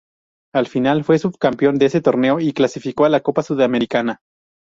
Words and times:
Al 0.55 0.65
final 0.65 1.03
fue 1.03 1.19
subcampeón 1.19 1.75
de 1.77 1.85
ese 1.85 2.01
torneo 2.01 2.39
y 2.39 2.53
clasificó 2.53 3.05
a 3.05 3.09
la 3.09 3.19
Copa 3.21 3.43
Sudamericana. 3.43 4.19